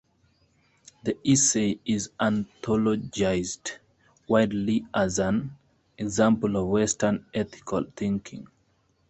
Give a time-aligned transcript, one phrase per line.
[1.03, 3.77] The essay is anthologized
[4.27, 5.55] widely as an
[5.95, 8.47] example of Western ethical thinking.